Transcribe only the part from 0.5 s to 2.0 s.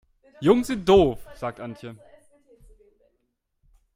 sind doof, sagt Antje.